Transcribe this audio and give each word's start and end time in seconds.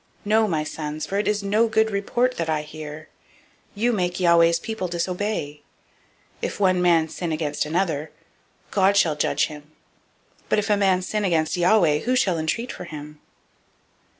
002:024 0.01 0.07
No, 0.25 0.47
my 0.47 0.63
sons; 0.63 1.05
for 1.05 1.19
it 1.19 1.27
is 1.27 1.43
no 1.43 1.67
good 1.67 1.91
report 1.91 2.37
that 2.37 2.49
I 2.49 2.63
hear: 2.63 3.07
you 3.75 3.93
make 3.93 4.19
Yahweh's 4.19 4.57
people 4.57 4.87
to 4.87 4.93
disobey. 4.97 5.61
002:025 6.37 6.37
If 6.41 6.59
one 6.59 6.81
man 6.81 7.07
sin 7.07 7.31
against 7.31 7.67
another, 7.67 8.09
God 8.71 8.97
shall 8.97 9.15
judge 9.15 9.45
him; 9.45 9.73
but 10.49 10.57
if 10.57 10.71
a 10.71 10.75
man 10.75 11.03
sin 11.03 11.23
against 11.23 11.55
Yahweh, 11.55 11.99
who 11.99 12.15
shall 12.15 12.39
entreat 12.39 12.71
for 12.71 12.85
him? 12.85 13.19